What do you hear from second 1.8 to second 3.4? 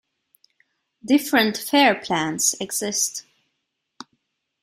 plans exist.